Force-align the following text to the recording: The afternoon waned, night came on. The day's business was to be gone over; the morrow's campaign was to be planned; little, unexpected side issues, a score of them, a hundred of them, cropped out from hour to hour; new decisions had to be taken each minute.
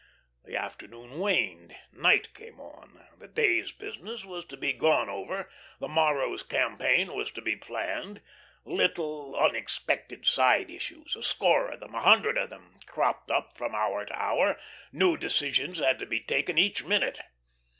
The 0.45 0.55
afternoon 0.55 1.19
waned, 1.19 1.75
night 1.91 2.33
came 2.33 2.59
on. 2.59 3.05
The 3.19 3.27
day's 3.27 3.71
business 3.71 4.25
was 4.25 4.45
to 4.45 4.57
be 4.57 4.73
gone 4.73 5.09
over; 5.09 5.47
the 5.79 5.87
morrow's 5.87 6.41
campaign 6.41 7.13
was 7.13 7.29
to 7.29 7.41
be 7.43 7.55
planned; 7.55 8.23
little, 8.65 9.35
unexpected 9.35 10.25
side 10.25 10.71
issues, 10.71 11.15
a 11.15 11.21
score 11.21 11.67
of 11.69 11.81
them, 11.81 11.93
a 11.93 12.01
hundred 12.01 12.39
of 12.39 12.49
them, 12.49 12.79
cropped 12.87 13.29
out 13.29 13.55
from 13.55 13.75
hour 13.75 14.03
to 14.05 14.19
hour; 14.19 14.57
new 14.91 15.17
decisions 15.17 15.77
had 15.77 15.99
to 15.99 16.07
be 16.07 16.19
taken 16.19 16.57
each 16.57 16.83
minute. 16.83 17.19